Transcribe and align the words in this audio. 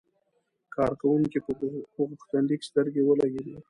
کارکونکي 0.75 1.39
په 1.45 1.51
غوښتنلیک 2.09 2.61
سترګې 2.69 3.01
ولګېدې. 3.05 3.55